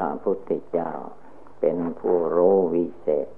[0.00, 0.92] ระพุทธเจ้า
[1.60, 3.28] เป็นผู้รู้วิเศษ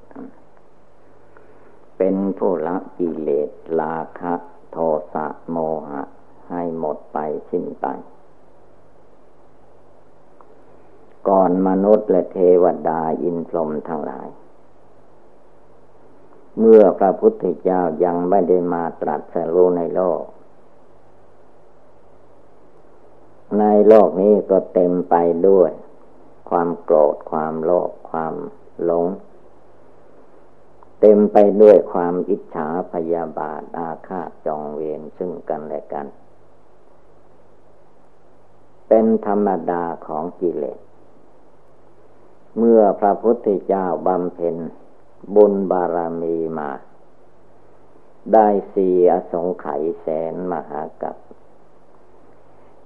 [1.98, 3.50] เป็นผู้ละกิเลส
[3.80, 4.34] ลาคะ
[4.70, 4.76] โท
[5.14, 5.56] สะโม
[5.88, 6.02] หะ
[6.50, 7.18] ให้หมดไป
[7.50, 7.86] สิ้นไป
[11.28, 14.28] ก่อนมนุษย์และเทวดาอินพรหมทั้งหลาย
[16.58, 20.22] เมื่อพระพุทธเจ้ายังไม่ได้มาตรัสรู้ในโลก
[23.58, 25.14] ในโลกนี้ก็เต็มไป
[25.48, 25.70] ด้วย
[26.50, 28.34] ความโกรธ ความโลภ ความ
[28.84, 29.06] หลง
[31.00, 36.06] เต็มไปด้วยความอิจฉาพยาบาท อาฆาตจองเวรซึ่งกันและกัน
[38.88, 40.80] เป็นธรรมดาของกิเลส
[42.58, 44.56] เมื่อพระพุทธเจ้าบำเพ็ญ
[45.34, 46.70] บุญบารมีมา
[48.32, 51.16] ได้สีอสงไขยแสนมหากัป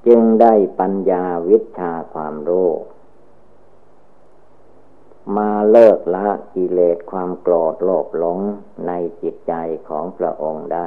[0.07, 2.71] จึงได้ปัญญาวิชาความรู้
[5.37, 8.39] มาเลิกละกิเลสความโกรธโลภหลง
[8.87, 8.93] ใน
[9.23, 9.53] จิตใจ
[9.89, 10.87] ของพระองค์ได้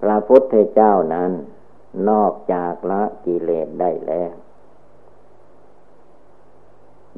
[0.00, 1.30] พระพุทธเจ้านั้น
[2.10, 4.32] นอกจากละกิเลสได้แล้ว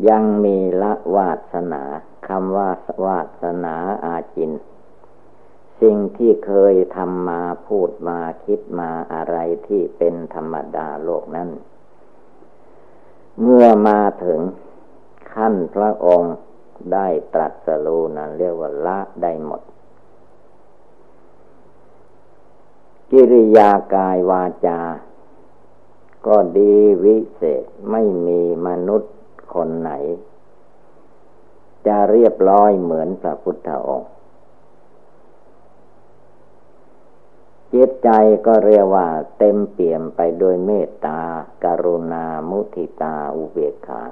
[0.08, 1.84] ยังมีละวาสนา
[2.28, 2.70] คำว่า
[3.04, 4.52] วาสนาอาจิน
[5.80, 11.50] สิ่งที่เคยทำมาพูดมาคิดมาอะไรที่เป็นธรรมดาโลกนั้น
[13.42, 14.40] เมื่อมาถึง
[15.34, 16.34] ขั้นพระองค์
[16.92, 19.62] ได้ตรัสรู้นั้นเรียกว่าละได้หมด
[23.10, 24.80] กิริยากายวาจา
[26.26, 29.14] ก็ดีวิเศษไม่มีมนุษย์
[29.54, 29.90] คนไหน
[31.86, 34.10] จะเรียบร้อยเหมือนพระพุทธองค์
[37.74, 38.10] จิตใจ
[38.46, 39.08] ก็เรียกว่า
[39.38, 41.20] เต็มเปี่ยมไปด้วยเมตตา
[41.64, 44.02] การุณา มุทิตา อุเบกขา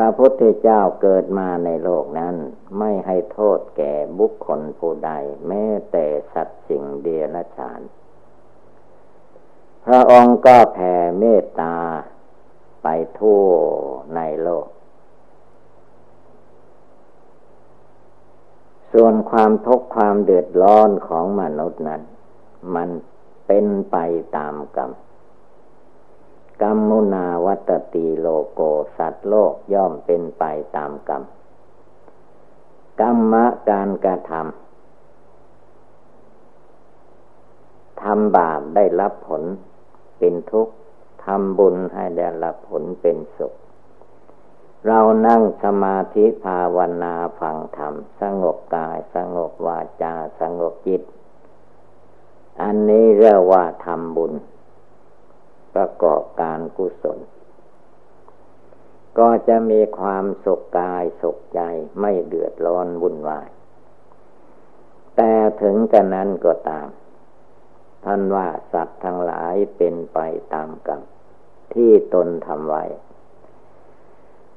[0.00, 2.36] ระพุทธเจ้าเกิดมาในโลกนั้น
[2.78, 5.10] ไม่ให้โทษแก่บุคคลผู้ใด
[5.48, 7.80] แม้แต่สัตว์สิ่งเดียรฉาน
[9.84, 11.76] พระองค์ก็แผ่เมตตา
[12.82, 12.88] ไป
[13.18, 13.42] ทั่ว
[14.16, 14.66] ในโลก
[18.92, 22.02] ส่วนความทุกข์ความเดือดร้อนของมนุษย์นั้น
[22.74, 22.88] มัน
[23.46, 23.96] เป็นไป
[24.36, 24.90] ตามกรรม
[26.62, 28.60] กรรมุนาวัตติโลโก
[28.96, 30.44] สัตว์โลกย่อมเป็นไป
[30.76, 31.22] ตามกรรม
[33.00, 34.40] กรรมะการกระทำ
[38.02, 39.42] ทำบาปได้รับผล
[40.18, 40.72] เป็นทุกข์
[41.24, 43.52] ทำบุญให้ได้รับผลเป็นสุข
[44.86, 51.02] เรานั่งสมาธิภาวนาฟังธรรม สงบกายสงบวาจาสงบจิต
[52.62, 54.32] อันนี้เรียกว่าทำบุญ
[55.78, 57.18] ประกอบการกุศล
[59.18, 61.60] ก็จะมีความสุขกายสุขใจ
[62.00, 63.48] ไม่เดือดร้อนวุ่นวาย
[65.16, 66.88] แต่ถึงกันนั้นก็ตาม
[68.04, 70.18] ท่านว่าสัตว์ทั้งหลายเป็นไป
[70.54, 71.02] ตามกรรม
[71.74, 72.84] ที่ตนทำไว้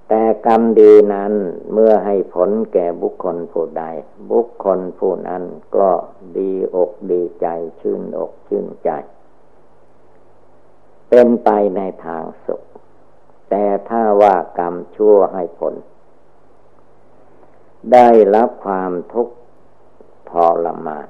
[0.08, 1.34] แต่กรรมดีนั้น
[1.74, 3.84] เมื่อให้ผลแก่บุคคลผู้ใด
[4.32, 5.44] บุคคลผู้นั้น
[5.78, 5.90] ก็
[6.38, 7.48] ดีอกดีใจ
[7.80, 8.92] ชื่นอกชื่นใจ
[11.14, 12.62] เป็นไปในทางสุข
[13.50, 15.74] แต่ถ้าว่ากรรมชั่วให้ผล
[17.94, 19.36] ได้รับความทุกข์
[20.30, 20.32] ท
[20.66, 21.08] รมาน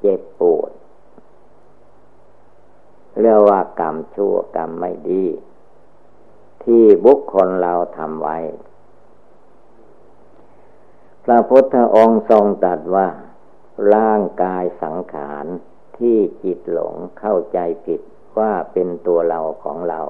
[0.00, 0.70] เจ็บปวด
[3.20, 5.24] เรียกว่ากรรมชั่วกรรมไม่ดี
[6.64, 8.38] ที่บุคคลเราทำไว้
[11.24, 13.08] พระพุทธองค์ทรงตรัสว่า
[13.94, 15.46] ร่างกายสังขาร
[15.98, 18.00] ที่จิตหลงเข้าใจผิด
[18.38, 20.00] ว่าเป็นตัวเราของเรา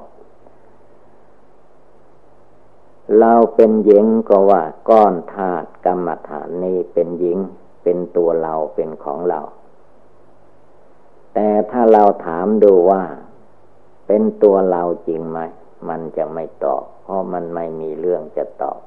[3.21, 7.39] เราเป็นหญิงก็ว่าก้อนธาตุกรรมฐานนี้เป็นหญิง
[7.83, 9.41] เป็นตัวเราเป็นของเรา
[11.34, 13.03] แต่ถ้าเราถามดูว่า
[14.07, 15.39] เป็นตัวเราจริงไหม
[15.89, 18.81] มันจะไม่ตอบ เพราะมันไม่มีเรื่องจะตอบ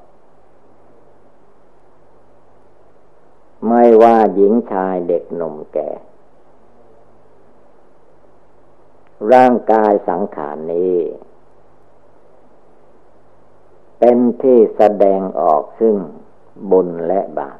[3.68, 5.88] ไม่ว่าหญิงชายเด็กหนุ่มแก่
[9.32, 10.96] ร่างกายสังขารนี้
[13.98, 15.96] เป็นที่แสดงออกซึ่ง
[16.70, 17.58] บุญและบาป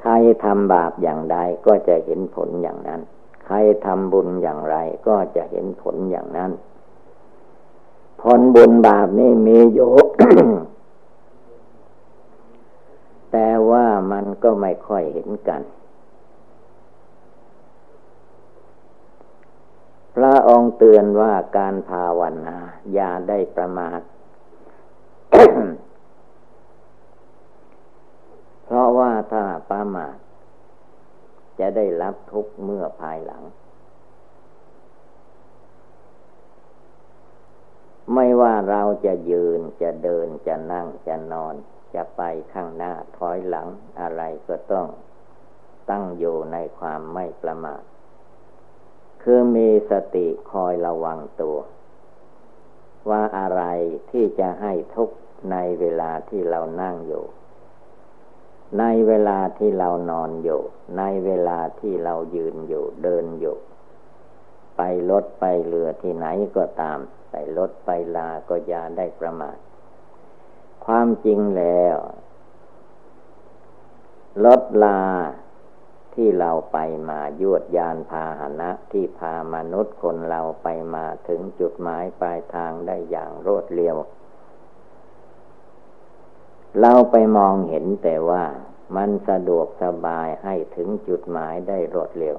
[0.00, 0.12] ใคร
[0.44, 3.00] ทำบาปอย่างใดก็จะเห็นผลอย่างนั้น
[3.44, 3.56] ใคร
[3.86, 4.76] ทำบุญอย่างไร
[5.08, 6.50] ก็จะเห็นผลอย่างนั้น
[8.20, 9.92] ผลบุญบาปนี่มีอยู่
[13.32, 15.60] แต่ว่ามันก็ไม่ค่อยเห็นกัน
[20.14, 22.58] พระองค์เตือนว่าการภาวนา
[22.92, 24.00] อย่าได้ประมาท
[28.64, 30.16] เพราะว่าถ้าประมาท
[31.58, 33.42] จะได้รับทุกข์เมื่อภายหลัง
[38.14, 41.54] ไม่ว่าเราจะยืนจะเดินจะนั่งจะนอน
[41.94, 42.22] จะไป
[42.52, 43.68] ข้างหน้าถอยหลัง
[44.00, 44.86] อะไรก็ต้อง
[45.90, 47.82] ตั้งอยู่ในความไม่ประมาท
[49.24, 51.58] คือมีสติคอยระวังตัว
[53.10, 53.62] ว่าอะไร
[54.10, 55.16] ที่จะให้ทุกข์
[55.52, 57.24] ในเวลาที่เรานั่งอยู่
[58.78, 60.62] ในเวลาที่เรานอนอยู่
[60.98, 63.56] ในเวลาที่เรายืนอยู่เดินอยู่
[64.76, 66.98] ไปรถไปเรือที่ไหนก็ตาม
[67.30, 69.58] ไปรถไปลาก็ยาได้ประมาท
[70.84, 71.96] ความจริงแล้ว
[74.44, 75.00] รถลา
[76.14, 76.78] ที่เราไป
[77.08, 83.96] มายวดยานพาหนะที่พามนุษย์คนเราไปมาถึงจุดหมายปลายทางได้อย่างรวดเร็ว
[86.80, 88.44] เราไปมองเห็นแต่ว่า
[88.96, 92.36] มันสะดวกสบายให้ถึงจุดหมายได้รวดเร็ว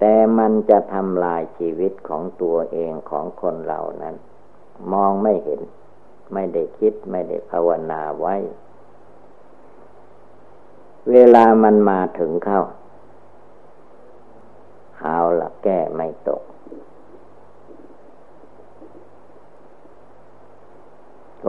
[0.00, 4.16] แต่มันจะทำลายชีวิตของตัวเองของคนเรานั้น
[4.92, 5.60] มองไม่เห็น
[6.34, 8.36] ไม่ได้คิดไม่ได้ภาวนาไว้
[11.08, 12.62] เวลามันมาถึงเข้า
[15.00, 16.42] เอาละแก้ไม่ตก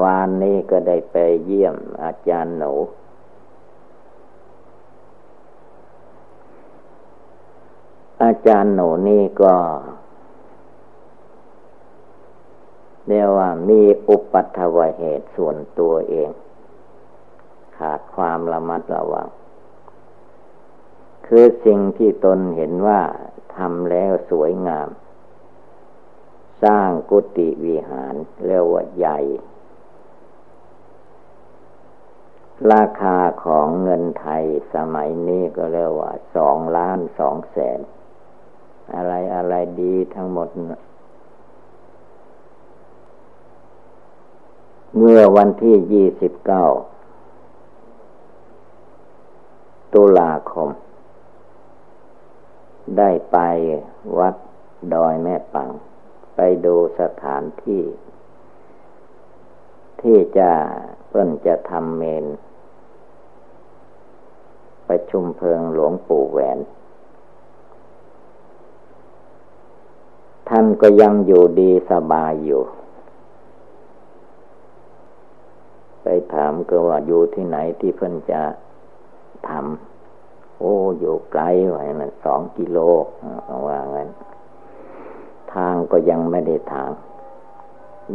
[0.02, 1.16] วานนี้ก็ได้ไป
[1.46, 2.74] เยี่ยมอาจารย์หนู
[8.24, 9.56] อาจารย์หนูนี่ก็
[13.08, 16.32] เรียกว่ามีอุปัตถวเหตุส่วนตัวเอง
[17.78, 19.28] ขาดความระมัดระวัง
[21.34, 23.02] คือสิ่งที่ตนเห็นว่า
[23.56, 24.90] ทำแล้วสวยงาม
[26.64, 28.14] สร้างกุฏิวิหาร
[28.46, 29.20] เรียกว่าใหญ่
[32.72, 34.44] ราคาของเงินไทย
[34.74, 37.80] สมัยนี้ก็เรียกว่าสองล้านสองแสน
[38.96, 40.50] อะไรอะไรดีทั้งหมด
[44.96, 46.66] เมื่อวันที่ยี่สิบเก้า
[49.94, 50.72] ตุลาคม
[52.98, 53.38] ได้ไป
[54.18, 54.36] วัด
[54.94, 55.70] ดอยแม่ปัง
[56.36, 57.84] ไปดูสถานที่
[60.02, 60.52] ที่จะ
[61.10, 62.26] เพิ่นจะทำเมน
[64.88, 66.60] ประชุมเพลิงหลวงปู่แหวน
[70.50, 72.64] ท่านก็ยังอยู่ดีสบายอยู่
[76.04, 78.42] ไปถามก็ว่าอยู่ที่ไหนที่เพิ่นจะ
[79.50, 79.91] ทำ
[80.62, 82.78] โอ้อยู่ไกลไว้มันสองกิโล
[83.68, 84.10] ว่างั้น
[85.54, 86.92] ทางก็ยังไม่ได้ทาง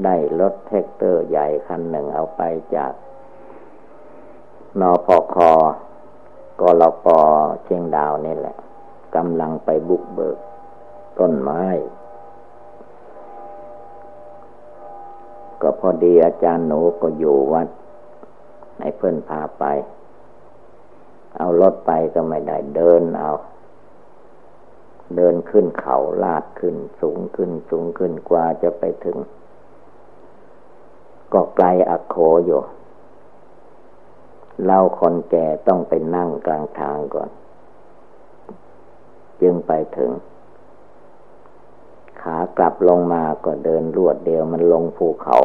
[0.04, 2.42] ได้รถแท็กเตอร์ใหญ่คันหนึ่งเอาไป
[2.76, 2.92] จาก
[4.80, 5.50] นอพอคอ
[6.60, 7.20] กลปอ
[7.64, 8.56] เชียงดาวนี่แหละ
[9.16, 10.38] กำลังไปบุกเบิก
[11.18, 11.62] ต้นไม้
[15.60, 17.68] ก็พอดีอาจารย์หนูก็อยู่วัด
[18.80, 19.64] ให้เพื่อนพาไป
[21.38, 23.32] เอารถไปก็ไม่ได้เดินเอา
[25.16, 29.18] เดินขึ้นเขาลาดขึ้นสูงขึ้นสูงขึ้นกว่าจะไปถึง
[31.32, 32.60] ก็ไกลอักโคอยู่
[34.66, 37.30] เราคนแก่ต้องไปนั่งกลางทางก่อน
[39.40, 40.10] จึงไปถึง
[42.20, 45.36] ขากลับลงมาก็เดินรวดเดียวมันลงภูเขา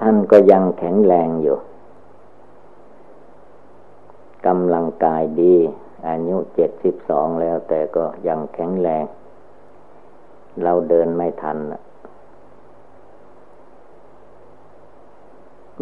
[0.00, 1.56] ท่านก็ยังแข็งแรงอยู่
[4.46, 5.54] กำลังกายดี
[6.08, 9.04] อายุเจ็ดสิบสองแล้วแต่ก็ยังแข็งแรง
[10.62, 11.58] เราเดินไม่ทัน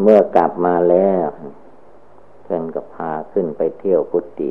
[0.02, 1.26] เมื่อกลับมาแล้ว
[2.42, 4.50] เพื่อนก็พาขึ้นไปเที่ยวพุติ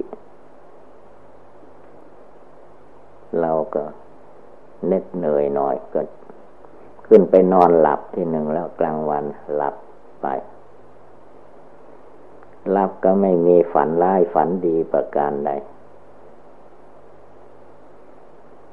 [3.42, 3.84] เราก็
[4.88, 6.02] เน็ดเหนื่อยหน่อยก็
[7.08, 9.24] ขึ้นไปนอนหลับที่หนึ่งแล้วกลางวัน
[9.56, 9.76] หลับ
[10.22, 10.28] ไป
[12.76, 15.52] รับก็ไม่มีฝันร้ายฝันดีประการใด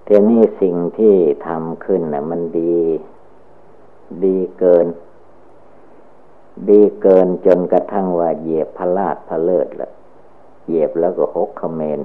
[0.06, 1.14] ทีนี้สิ่งที่
[1.46, 2.76] ทำขึ้นนะ่ะ มันดี
[4.24, 4.86] ดีเกิน
[6.70, 9.90] ดีเกินจนกระทั่งว่าเหยียบพลาดพลเลิศละ
[10.66, 12.00] เหยียบแล้วก็หกขเมน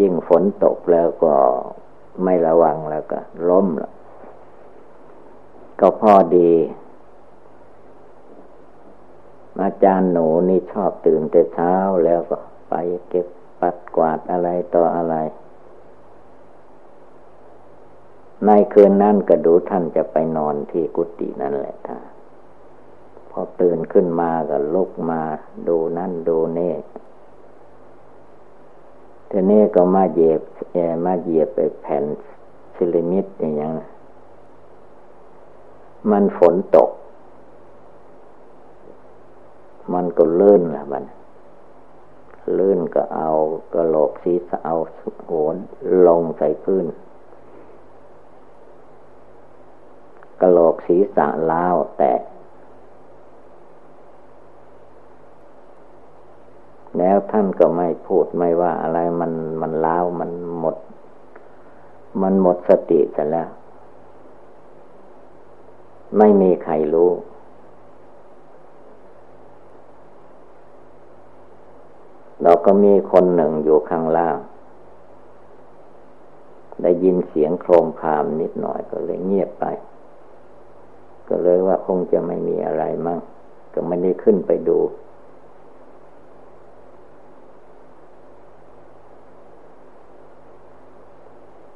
[0.00, 1.34] ยิ่งฝนตกแล้วก็
[2.24, 3.18] ไม่ระวังแล้วก็
[3.48, 3.92] ล้มละ
[5.80, 6.50] ก็พอดี
[9.62, 11.74] อาจารย์หนูนี่ชอบตื่นแต่เช้า
[12.04, 12.36] แล้วก็
[12.68, 12.74] ไป
[13.08, 13.26] เก็บ
[13.60, 15.14] ปัดกวาดอะไรต่ออะไร
[18.46, 21.98] ในคืนนั้นก็ดูท่านจะไปนอนที่กุฏินั่นแหละท่า
[23.30, 25.20] พอตื่นขึ้นมาก็ลุกมา
[25.68, 26.72] ดูนั่นดูนี่
[29.30, 30.40] ทีนี้ก็มาเหยียบ
[31.04, 32.04] มาเหยียบไปแผ่น
[32.74, 33.68] ซิลิมิตอย่างนี้
[36.10, 36.90] มันฝนตก
[39.94, 41.04] มันก็เลื่อนละมัน
[42.54, 43.30] เลื่นก็เอา
[43.72, 44.74] กระโหลกศีรษะเอา
[45.26, 45.56] โหน
[46.06, 46.86] ลงใส่พื้น
[50.40, 52.22] กระโหลกศีรษะล้าวแตก
[56.98, 60.76] แล้วท่านก็ไม่พูดไม่ว่าอะไรมันมันล้าวมันหมด
[62.22, 63.48] มันหมดสติแต่แล้ว
[66.18, 67.10] ไม่มีใครรู้
[72.48, 74.38] เราก็มีคนหนึ่งอยู่ข้างล่าง
[76.82, 79.64] ได้ยินเสียงโครมคามนิดหน่อยก็เลยเงียบไป
[81.28, 83.20] ก็เลยว่าคงจะไม่มีอะไรมั่ง
[83.74, 84.78] ก็ไม่ได้ขึ้นไปดู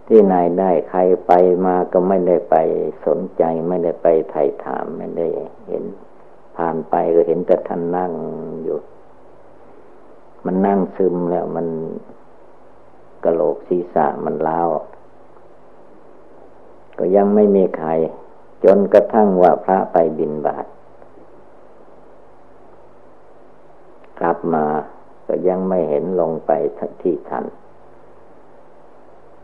[0.09, 1.33] ที่ไหนได้ใครไป
[1.67, 2.57] มาก็ไม่ได้ไป
[3.07, 5.29] สนใจ ไม่ได้ไปไถ่ถามไม่ได้
[5.69, 5.85] เห็น
[6.57, 8.13] ผ่านไปก็เห็นแต่ท่านนั่ง
[8.65, 8.79] อยู่
[10.47, 11.67] มันนั่งซึมแล้วมัน
[13.25, 14.61] กระโหลกศีรษะมันเล้า
[16.99, 17.91] ก็ยังไม่มีใคร
[18.65, 20.67] จนกระทั่งว่าพระไปบินบาต
[24.19, 24.67] กลับมา
[25.27, 26.51] ก็ยังไม่เห็นลงไป
[27.03, 27.45] ที่ฉัน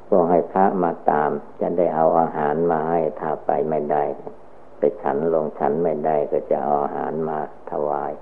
[0.08, 4.02] ก็ให้พระมาตาม จะได้เอาอาหารมาให้ถ้าไปไม่ได้
[4.78, 7.38] ไปฉันลงฉันไม่ได้ก็จะเอาอาหารมา
[7.70, 8.12] ถวาย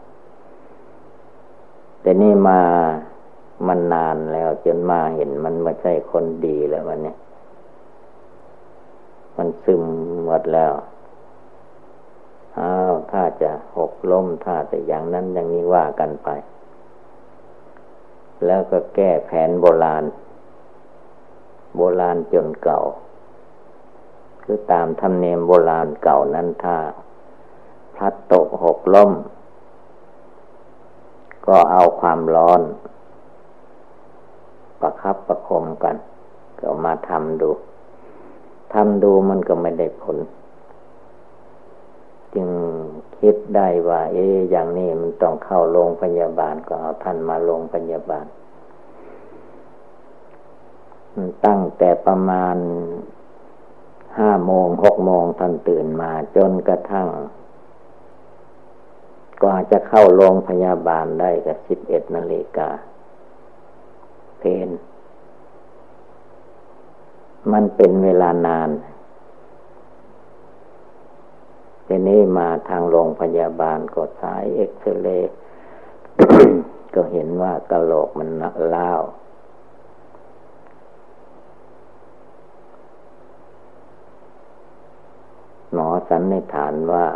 [2.07, 2.61] แต่นี่มา
[3.69, 7.15] มันนานแล้วจนมาเห็นมันไม่ใช่คนดีแล้ววันนี้
[9.37, 9.85] มันซึม
[10.25, 10.73] หมดแล้ว
[12.59, 16.29] อ้าวถ้าจะหกล้มถ้าจะอย่างนั้นอย่างนี้ว่ากันไป
[18.47, 20.05] แล้วก็แก้แผนโบราณ
[21.77, 22.81] โบราณจนเก่า
[24.45, 26.77] คือตามธรรมเนียมโบราณเก่านั้นถ้า
[27.95, 29.13] พลัดตกหกล้ม
[31.47, 32.61] ก็เอาความร้อน
[34.81, 35.97] ประคับประคมกัน
[36.61, 37.51] ก็มาทำดู
[38.73, 40.17] ทำดูมันก็ไม่ได้ผล
[42.35, 42.49] จึง
[43.19, 48.27] คิดได้ว่า เอ๊อย่างนี้มันต้องเข้าโรงพยาบาลก็เอาท่านมาโรงพยาบาล
[51.47, 52.57] ตั้งแต่ประมาณ
[54.19, 57.09] ห้าโมงหกโมงท่านตื่นมาจนกระทั่ง
[59.43, 62.69] กว่าจะเข้าโรงพยาบาลได้ก็สิบเอ็ดนาฬิกา
[64.39, 64.71] เพน
[67.53, 68.71] มันเป็นเวลานาน
[71.87, 75.35] ทีนี้มาทางโรงพยาบาลกดสายเอ็กซเรย์
[76.95, 78.29] ก็เห็นว่ากระโหลกมัน
[78.75, 79.03] ล้าว
[85.73, 87.07] หมอสันนิษฐานว่า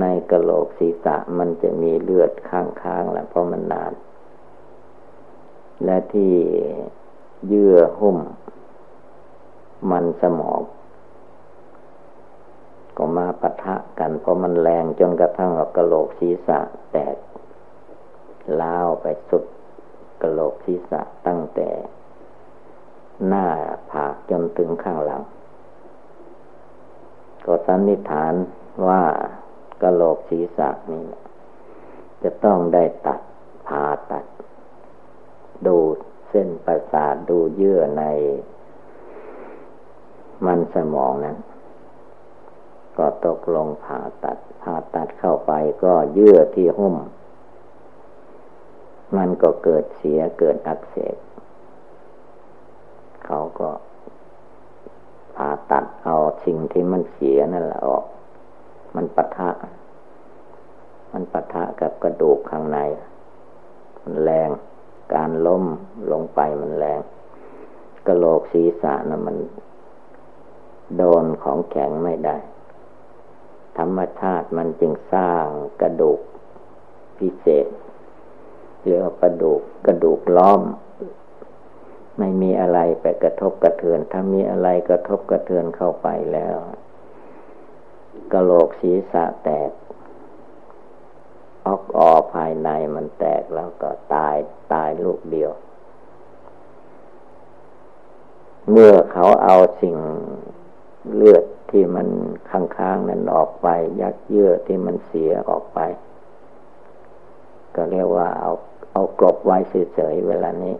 [0.00, 3.92] ในกระโหลกศีรษะมันจะมีเลือดข้างๆแหละเพราะมันนาน
[5.84, 6.32] และที่
[7.46, 8.18] เยื่อหุ้ม
[9.90, 10.60] มันสมอง
[12.96, 16.58] ก็มาปะทะกัน เพราะมันแรงจนกระทั่งกระโหลกศีรษะ
[16.92, 17.16] แตก
[18.60, 19.44] ล้าวไปสุด
[20.22, 21.68] กระโหลกศีรษะตั้งแต่
[23.26, 23.46] หน้า
[23.90, 25.22] ผากจนถึงข้างหลัง
[27.44, 28.34] ก็สันนิษฐาน
[28.88, 29.02] ว่า
[29.82, 31.04] กระโหลกศีรษะนี่
[32.22, 33.20] จะต้องได้ตัด
[33.68, 34.24] ผ่าตัด
[35.66, 35.76] ดู
[36.28, 38.04] เส้นประสาทดูเยื่อใน
[40.46, 41.36] มันสมองนั้น
[42.98, 45.52] ก็ตกลงผ่าตัด ผ่าตัดเข้าไป
[45.84, 46.96] ก็เยื่อที่หุ้ม
[49.16, 51.16] มันก็เกิดเสียเกิดอักเสบ
[53.24, 53.70] เขาก็
[55.36, 58.04] ผ่าตัดเอาสิ่งที่มันเสียนั่นแหละออก
[58.96, 59.50] มันปะทะ
[61.12, 62.78] มันปะทะกับกระดูกข้างใน
[64.02, 64.50] มันแรง
[65.14, 65.64] การล้ม
[66.12, 67.00] ลงไปมันแรง
[68.06, 69.36] กระโหลกศีรษะนะมัน
[70.96, 72.36] โดนของแข็งไม่ได้
[73.78, 75.44] ธรรมชาติมันจึงสร้าง
[75.82, 76.20] กระดูก
[77.18, 77.66] พิเศษ
[78.80, 80.62] เรียกว่ากระดูกกระดูกล้อม
[82.18, 86.56] ไม่มีอะไรไปกระทบกระเทือน ถ้ามีอะไรกระทบกระเทือนเข้าไปแล้ว
[88.32, 89.70] กระโหลกศีรษะแตก
[91.66, 94.36] ออกออภายในมันแตกแล้วก็ตาย
[94.72, 95.52] ตายลูกเดียว
[98.70, 99.96] เมื่อเขาเอาสิ่ง
[101.14, 102.08] เลือดที่มัน
[102.50, 103.68] ค้างๆนั้นออกไป
[104.00, 105.78] ยักเยื่อที่มันเสียออกไป
[107.74, 108.50] ก็เรียกว่าเอา
[108.92, 109.56] เอากลบไว้
[109.94, 110.74] เฉยๆเวลานี้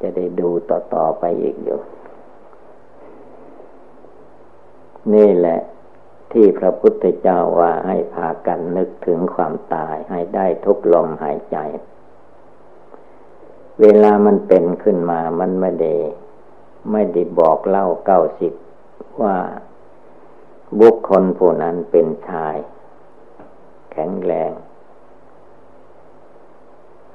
[0.00, 1.78] จะได้ดูต่อ ๆ ไปอีกอยู่
[5.14, 5.60] นี่แหละ
[6.32, 11.56] ที่พระพุทธเจ้าว่าให้พากันนึกถึงความตายให้ได้ทุกลมหายใจ
[13.80, 15.94] เวลามันเป็นขึ้นมามันไม่ได้
[16.92, 18.52] ไม่ได้บอกเล่าเก้าสิบ
[19.22, 19.36] ว่า
[20.80, 22.56] บุคคลผู้นั้นเป็นชาย
[23.92, 24.52] แข็งแรง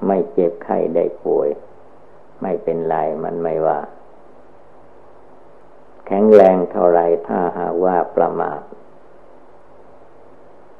[0.05, 1.49] ไม่เจ็บไข้ได้ป่วย
[2.41, 3.79] ไม่เป็นไรมันไม่ว่า
[6.11, 8.61] ข็งแรงเท่าไรถ้าหาว่าประมาท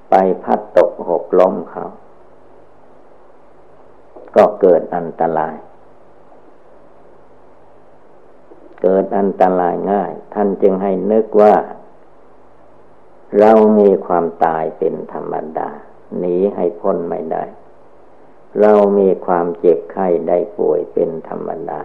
[0.09, 1.85] ไปพัดตกหกล้มเขา
[4.35, 5.55] ก็เกิดอันตราย
[8.81, 11.55] เกิดอันตรายง่าย ท่านจึงให้นึกว่า
[13.39, 15.69] เรามีความตายเป็นธรรมดา
[16.17, 17.43] หนีให้พ้นไม่ได้
[18.61, 21.81] เรามีความเจ็บไข้ได้ป่วยเป็นธรรมดา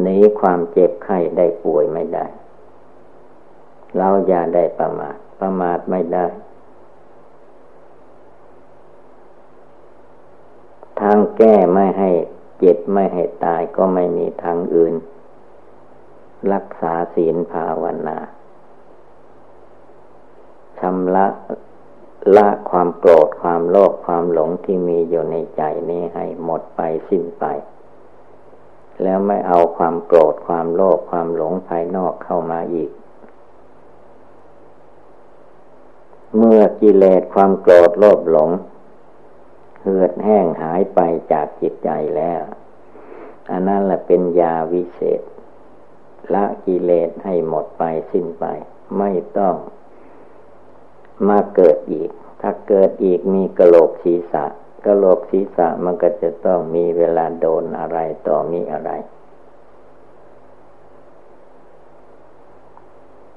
[0.00, 2.26] หนีความเจ็บไข้ได้ป่วยไม่ได้
[3.96, 6.26] เราอย่าได้ประมาท ประมาทไม่ได้
[11.00, 12.10] ทางแก้ไม่ให้
[12.58, 14.94] เจ็บไม่ให้ตายก็ไม่มีทางอื่น
[16.52, 18.18] รักษาศีลภาวนา
[20.78, 21.26] ชำระ
[22.36, 27.44] ละความโกรธความโลภความหลงที่มีอยู่ในใจนี้ให้หมดไปสิ้นไป
[29.02, 32.90] แล้วไม่เอาความโกรธความโลภความหลงภายนอกเข้ามาอีก
[36.34, 38.50] เมื่อกิเลสความโกรธโลภหลง
[39.80, 41.00] เหือดแห้งหายไป
[41.32, 42.42] จากจิตใจแล้ว
[43.50, 45.20] อันนั้นแหละเป็นยาวิเศษ
[46.34, 48.44] ละกิเลสให้หมดไปสิ้นไป
[48.98, 49.54] ไม่ต้อง
[51.28, 54.44] มาเกิดอีก ถ้าเกิดอีกมีกระโหลกศีรษะ
[54.86, 57.98] กระโหลกศีรษะมันก็จะต้องมีเวลาโดนอะไร
[58.28, 58.90] ต่อมีอะไร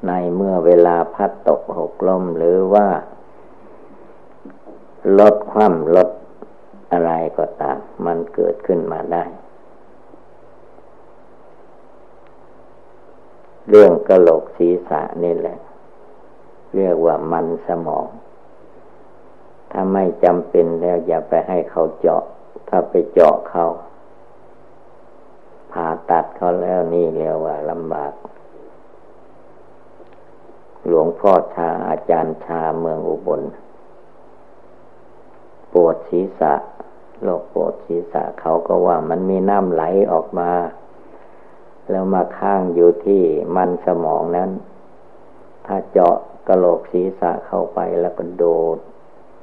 [0.08, 2.88] ในเมื่อเวลาพัดตกหกล้มหรือว่า
[5.20, 6.10] ลดความลด
[6.92, 9.24] อะไรก็ตาม มันเกิดขึ้นมาได้
[13.70, 15.58] เรื่องกระโหลกศีรษะนี่แหละ
[16.76, 18.08] เรียกว่ามันสมอง
[19.72, 22.24] ถ้าไม่จำเป็นแล้วอย่าไปให้เขาเจาะ
[22.70, 23.66] ถ้าไปเจาะเขา
[25.72, 28.14] ผ่าตัดเขาแล้วนี่เรียกว่าลำบาก
[30.90, 33.42] หลวงพ่อชาอาจารย์ชาเมืองอุบล
[35.74, 36.54] ปวดศีรษะ
[37.24, 40.52] โรคปวดศีรษะเขาก็ว่ามันมีน้ำไหลออกมา
[41.90, 43.24] แล้วมาข้างอยู่ที่
[43.56, 44.50] มันสมองนั้น
[45.66, 46.16] ถ้าเจาะ
[46.48, 48.44] กระโหลกศีรษะเข้าไปแล้วก็โด
[48.76, 48.78] ด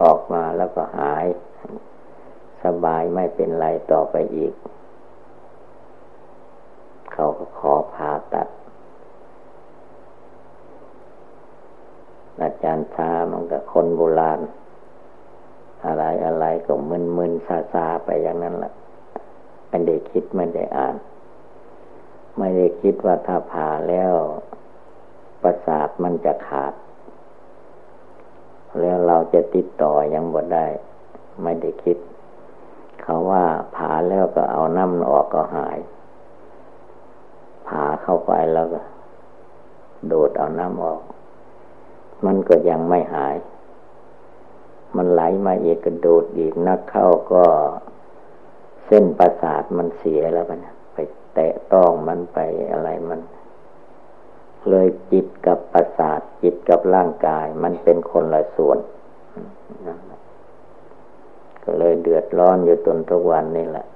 [0.03, 1.27] ออกมาแล้วก็หาย
[2.65, 4.53] สบายไม่เป็นไรต่อไปอีก
[7.13, 8.49] เขาก็ขอผ่าตัด
[12.42, 14.40] อาจารย์ชามันกับคนโบราณ
[15.85, 18.72] อะไรอะไรก็มึนมึนซาซาไปอย่างนั้นแหละ
[19.68, 20.96] ไม่ได้คิดไม่ได้อ่าน
[22.38, 24.12] ไม่ได้คิดว่าถ้าผ่าแล้ว
[25.42, 26.72] ประสาทมันจะขาด
[28.81, 30.66] แล้วเราจะติดต่อยังบ่ได้
[31.42, 31.99] ไม่ได้คิด
[33.03, 33.44] เขาว่า
[33.77, 35.79] ผ่าแล้วก็เอาน้ำออกก็หาย
[37.68, 38.81] ผ่าเข้าไปแล้วก็
[40.09, 41.01] โดดเอาน้ำออก
[42.24, 43.37] มันก็ยังไม่หาย
[44.96, 47.44] มันไหลมาอีกกระโดดอีกนักเข้าก็
[48.87, 50.61] เส้นประสาทมันเสียแล้วมัน
[50.94, 50.98] ไป
[51.35, 52.38] แตะต้องมันไป
[52.72, 53.20] อะไรมัน
[54.70, 58.79] เลยจิตกับประสาทจิตกับร่างกาย มันเป็นคนละส่วน
[61.64, 63.87] ก็เลยเดือดร้อนอยู่ตนทุกวันนี่แหละ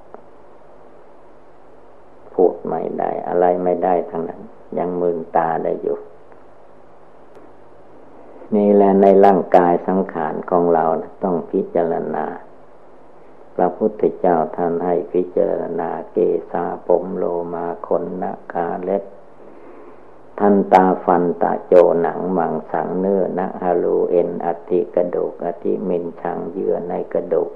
[2.35, 4.40] พูดไม่ได้ อะไรไม่ได้ทั้งนั้น
[4.78, 5.96] ยังมืนตาได้อยู่
[8.57, 10.85] นี่แหละในร่างกายสังขารของเรา
[11.25, 12.27] ต้องพิจารณา
[13.57, 16.19] พระพุทธเจ้าท่านให้พิจารณาเก
[16.51, 19.03] สาผมโลมาขนนาคาเล็บ
[20.39, 27.51] ทันตาฟันตาโจหนังมังสังเนื้อนะฮารูเอ็นอติกระดูกอติมินชังเยื่อในกระดูก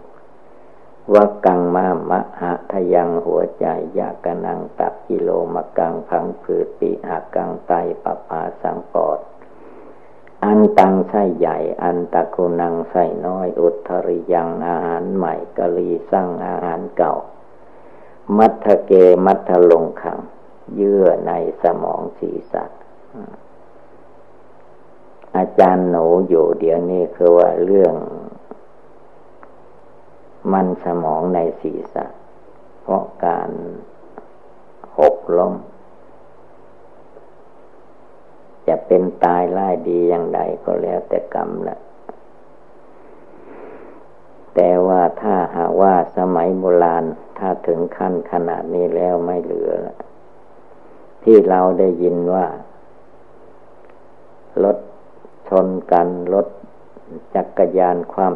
[1.14, 3.66] วักังมามะหะทยังหัวใจ
[3.98, 9.18] ยากนังตับกิโลมกังพังผืดปีหักกังไตปปาสังปอด
[10.44, 17.14] อันตังไส้ใหญ่ อันตะกุนังไส้น้อย อุทริยังอาหารใหม่กะลีสร้างอาหารเก่า
[18.36, 18.92] มัทเก
[19.26, 20.18] มัทลงขัง
[20.74, 22.64] เยื่อในสมองศีรษะ
[25.36, 27.94] อาจารย์หนูอยู่เดี๋ยวนี้คือว่าเรื่อง
[30.52, 32.06] มันสมองในศีรษะ
[32.82, 33.50] เพราะการ
[34.98, 35.54] หกล้ม
[38.68, 41.78] จะเป็นตายไล่ดีอย่างใดก็แล้วแต่กรรมละ
[44.54, 47.04] แต่ว่าถ้าหากว่าสมัยโบราณ
[47.38, 49.96] ถ้าถึงขั้นขนาดนี้แล้วไม่เหลือละ
[51.24, 52.46] ที่เราได้ยินว่า
[54.64, 54.78] รถ
[55.48, 56.46] ชนกันรถ
[57.34, 58.28] จักรยานคว่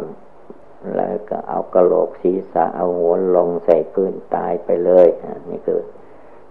[0.43, 5.07] ำแล้วก็เอากระโหลกศีรษะเอาหัวลงใส่พื้นตายไปเลย
[5.51, 5.81] นี่คือ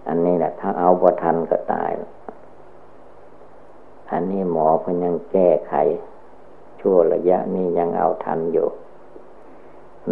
[0.08, 1.90] อันนี้แหละถ้าเอาพอทันก็ตาย
[4.10, 5.74] อันนี้หมอเพิ่นยังแก้ไข
[6.80, 8.68] ชั่วระยะนี้ยังเอาทันอยู่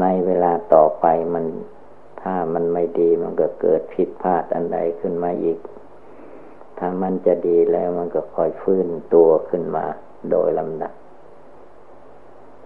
[0.00, 1.44] ในเวลาต่อไปมัน
[2.22, 5.58] ถ้ามันไม่ดีมันก็เกิดผิดพลาดอันใดขึ้นมาอีก
[6.78, 9.84] ถ้ามันจะดีแล้วมันก็ค่อยฟื้นตัวขึ้นมา
[10.30, 10.92] โดยลำดับ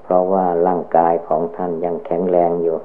[0.03, 2.79] เพราะว่าร่างกายของท่านยังแข็งแรงอยู่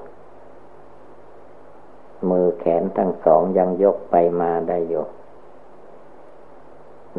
[2.30, 5.04] มือแขนทั้งสองยังยกไปมาได้อยู่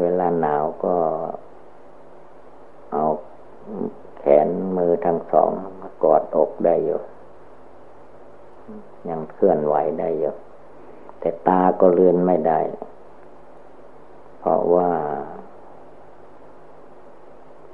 [0.00, 0.94] เวลาหนาวก็
[2.92, 3.04] เอา
[4.18, 7.00] แขนมือทั้งสองมากอดอกได้อยู่
[9.08, 10.34] ยังเคลื่อนไหวได้อยู่
[11.20, 12.60] แต่ตาก็เลือนไม่ได้
[14.38, 14.90] เพราะว่า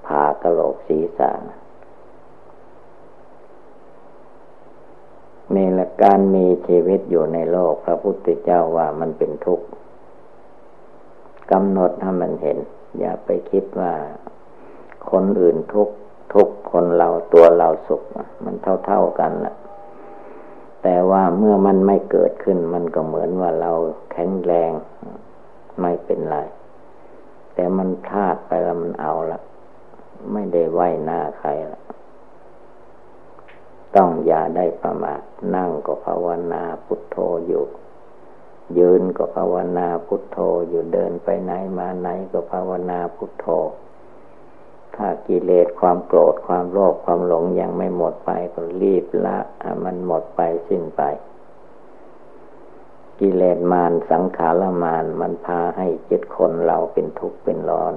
[0.06, 1.30] ผ่ากระโหลกศีรษะ
[5.54, 9.66] นี่ละการมีชีวิตอยู่ในโลก พระพุทธเจ้าว่ามันเป็นทุกข์
[11.50, 12.58] กำหนดให้มันเห็น
[12.98, 13.92] อย่าไปคิดว่า
[15.10, 15.88] คนอื่นทุก
[16.34, 18.02] ทุกคนเราตัวเราสุข
[18.44, 18.54] มัน
[18.86, 19.56] เท่าๆกันแหละ
[20.82, 23.72] แต่ว่าเมื่อมันไม่เกิดขึ้น มันก็เหมือนว่าเรา
[24.12, 24.72] แข็งแรง
[25.80, 26.38] ไม่เป็นไร
[27.54, 29.40] แต่มันพลาดไปแล้วมันเอาละ
[30.32, 31.80] ไม่ได้ไหวหน้าใครละ
[33.96, 35.20] ต้องอย่าได้ประมาท
[35.54, 37.64] นั่งก็ภาวนาพุทโธอยู่
[38.78, 43.46] ยืนก็ภาวนาพุทโธ อยู่เดินไปไหนมาไหนก็ภาวนาพุทโธ
[44.96, 49.38] ถ้ากิเลสความโกรธความโลภความหลงยังไม่หมดไปก็รีบละ
[49.84, 51.02] มันหมดไปสิ้นไป
[53.20, 57.94] กิเลสมารสังขารมารมันพาให้จิตคนเราเป็นทุกข์เป็นร้อน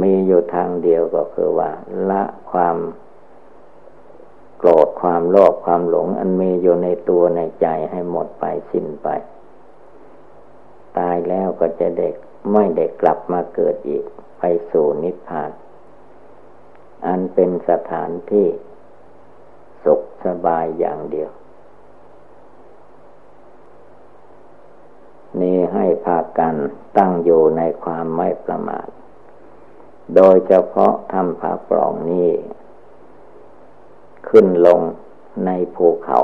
[0.00, 1.70] มีอยู่ทางเดียวก็คือว่า
[2.10, 2.76] ละความ
[4.66, 9.08] โกรธความโลภความหลง อันมีอยู่ในตัวในใจให้หมดไปสิ้นไป
[10.98, 12.14] ตายแล้วก็จะเด็ก
[12.52, 14.04] ไม่เด็กกลับมาเกิดอีก
[14.38, 15.50] ไปสู่นิพพาน
[17.06, 18.46] อันเป็นสถานที่
[19.84, 21.30] สุขสบายอย่างเดียว
[25.40, 26.54] นี่ให้พากัน
[26.98, 28.88] ตั้งอยู่ในความไม่ประมาท
[30.16, 32.30] โดยเฉพาะทำผาปล่องนี้
[34.36, 34.80] ขึ้นลง
[35.46, 36.20] ในภูเขา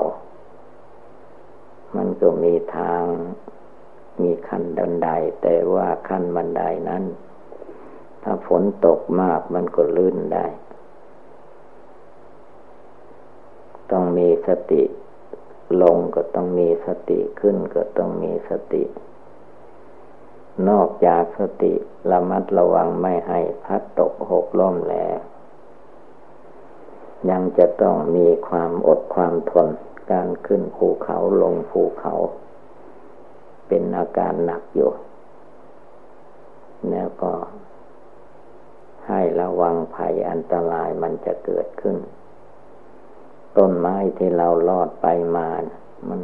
[1.97, 3.03] มันก็มีทาง
[4.23, 5.09] มีขั้นดันได
[5.43, 7.05] แต่ว่าขั้นบันไดนั้น
[8.23, 10.47] ถ้าฝนตกมากมันก็ลื่นได้
[13.91, 14.83] ต้องมีสติ
[15.83, 18.85] ลงก็ต้องมีสติขึ้นก็ต้องมีสติ
[20.69, 21.73] นอกจากสติ
[22.11, 25.19] ระมัดระวังไม่ให้พัดตกหกล้มแล้ว
[27.29, 29.69] ยังจะต้องมีความอดความทน
[30.11, 32.15] การขึ้นภูเขาลงภูเขา
[33.67, 34.93] เป็นอาการหนักอยู่
[36.91, 37.33] แล้วก็
[39.07, 41.97] ให้ระวังภัยอันตรายมันจะเกิดขึ้น
[43.57, 45.07] ต้นไม้ที่เราลอดไป
[45.37, 45.49] มา
[46.09, 46.21] มัน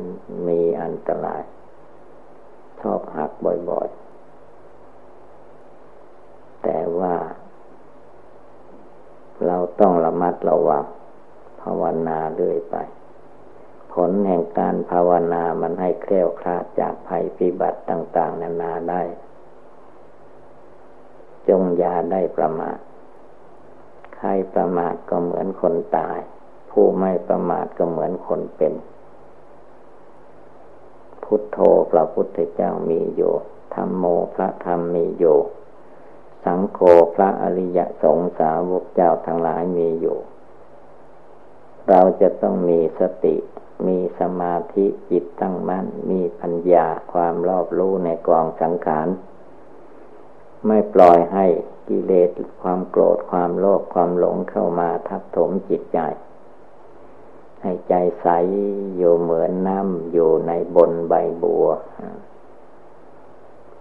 [0.48, 1.42] มีอันตราย
[2.80, 3.30] ชอบหัก
[3.70, 7.14] บ่อยๆ แต่ว่า
[9.46, 10.84] เราต้องระมัดระวัง
[11.62, 12.76] ภาวนาเรื่อยไป
[13.92, 19.02] ผลแห่งการภาวนามันให้แคล้วคลาดจากภัยพิบัติต่าง ๆ นานาได้
[21.48, 22.78] จงยาได้ประมาท
[24.16, 26.18] ใครประมาทก็เหมือนคนตาย
[26.70, 28.74] ผู้ไม่ประมาทก็เหมือนคนเป็น
[31.24, 31.58] พุทโธ
[31.92, 33.32] พระพุทธเจ้ามีอยู่
[33.74, 35.38] ธรรมโมพระธรรมมีอยู่
[36.46, 36.80] สังโฆ
[37.14, 40.18] พระอริยสงสาวกเจ้าทั้งหลายมีอยู่
[41.88, 43.36] เราจะต้องมีสติ
[43.86, 49.08] มีสมาธิจิตตั้งมั่น มีปัญญาความรอบรู้ในกองสังขาร
[50.66, 51.46] ไม่ปล่อยให้
[51.88, 52.30] กิเลส
[52.62, 55.98] ความโกรธความโลภความหลงเข้ามาทับถมจิตใจ
[57.62, 58.28] ให้ใจใส
[58.96, 61.66] อยู่เหมือนน้ำอยู่ในบนใบบัว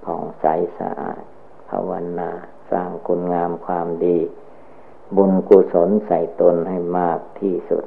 [0.04, 0.46] ผ่องใส
[0.80, 1.24] สะอาด
[1.70, 2.30] ภาวนา
[2.72, 4.18] สร้างคุณงามความดี
[5.16, 7.86] บุญกุศลใส่ตนให้มากที่สุด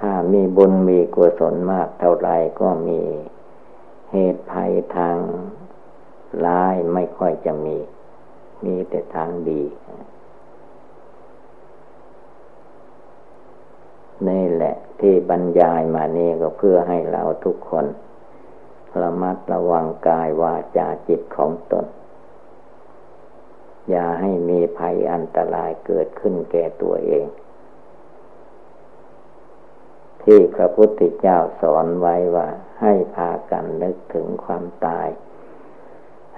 [0.00, 3.00] ถ้ามีบุญมีกุศลมากเท่าไรก็มี
[4.12, 5.18] เหตุภัยทาง
[6.46, 7.76] ร้ายไม่ค่อยจะมี
[8.64, 9.62] มีแต่ทางดี
[14.28, 17.86] นี่แหละที่บรรยายมานี่ก็เพื่อให้เราทุกคน
[19.02, 21.86] ระมัดระวังกายวาจาจิตของตน
[23.90, 27.26] อย่าให้มีภัยอันตรายเกิดขึ้นแก่ตัวเอง
[30.22, 32.48] ที่พระพุทธเจ้าสอนไว้ว่า
[32.80, 35.08] ให้พากันนึกถึงความตาย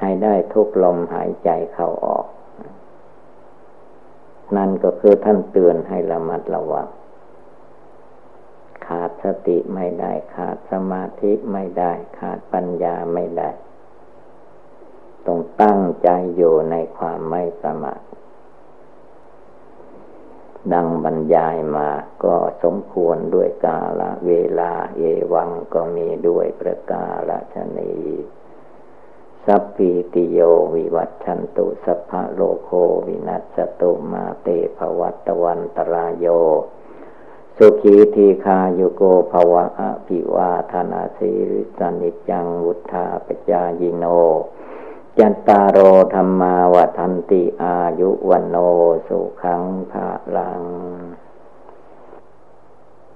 [0.01, 2.27] ให้ได้ทุกลมหายใจเข้าออก
[4.57, 6.87] นั่นก็คือท่านเตือนให้ระมัดระวัง
[9.47, 13.51] ติไม่ได้ขาดสมาธิไม่ได้ขาดปัญญาไม่ได้
[15.27, 18.01] ต้องตั้งใจอยู่ในความไม่ประมาท
[20.73, 21.89] ดังบรรยายมา
[22.25, 27.93] ก็สมควรด้วยกาละเวลาเอวังก็มีด้วยประกาศชนี
[29.47, 30.41] สัพพิติโย
[30.75, 32.71] วิวัตชันตุสัพพะโลโค
[33.07, 36.27] วินัสตุมาเตภวัตวันตรายโย
[37.61, 44.05] สุขีทีคาโยโกภวะอภิวาธนาสิริสนิจังวุธาปจายิโน
[45.19, 45.79] จันตารโอ
[46.15, 48.57] ธรรมาวัทันติอายุวันโน
[49.09, 50.63] สุขังภาลัง